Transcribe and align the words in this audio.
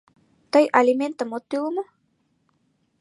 —Тый 0.51 0.65
алиментым 0.79 1.29
от 1.37 1.43
тӱлӧ 1.49 1.69
мо? 1.75 1.83